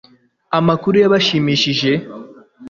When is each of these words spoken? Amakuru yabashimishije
Amakuru 0.57 0.95
yabashimishije 0.99 1.91